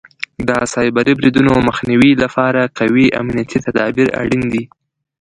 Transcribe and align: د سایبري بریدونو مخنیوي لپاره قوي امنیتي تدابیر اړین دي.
د 0.47 0.49
سایبري 0.73 1.13
بریدونو 1.19 1.53
مخنیوي 1.67 2.11
لپاره 2.23 2.71
قوي 2.79 3.05
امنیتي 3.21 3.57
تدابیر 3.65 4.07
اړین 4.21 4.43
دي. 4.53 4.63